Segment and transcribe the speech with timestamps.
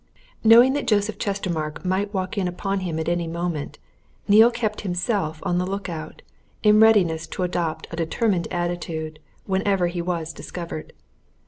[0.43, 3.77] Knowing that Joseph Chestermarke might walk in upon him at any moment,
[4.27, 6.23] Neale kept himself on the look out,
[6.63, 10.93] in readiness to adopt a determined attitude whenever he was discovered.